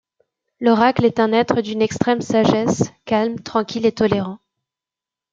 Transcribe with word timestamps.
L'Oracle 0.59 1.05
est 1.05 1.19
un 1.19 1.31
être 1.31 1.61
d'une 1.61 1.79
extrême 1.83 2.21
sagesse, 2.21 2.91
calme, 3.05 3.39
tranquille 3.39 3.85
et 3.85 3.91
tolérant. 3.91 4.39